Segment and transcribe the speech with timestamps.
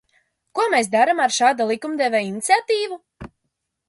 [0.59, 2.99] Ko mēs darām ar šādu likumdevēju iniciatīvu?